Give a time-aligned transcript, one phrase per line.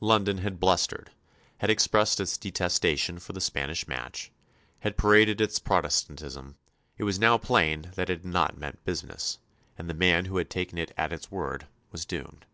[0.00, 1.10] London had blustered,
[1.56, 4.30] had expressed its detestation for the Spanish match,
[4.80, 6.58] had paraded its Protestantism;
[6.98, 9.38] it was now plain that it had not meant business,
[9.78, 12.44] and the man who had taken it at its word was doomed.